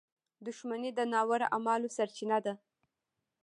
[0.45, 2.53] •دښمني د ناوړه اعمالو سرچینه ده.